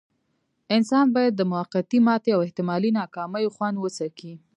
انسان 0.75 1.05
بايد 1.15 1.33
د 1.37 1.41
موقتې 1.53 1.99
ماتې 2.07 2.29
او 2.35 2.39
احتمالي 2.45 2.89
ناکاميو 2.99 3.53
خوند 3.55 3.75
وڅکي. 3.79 4.33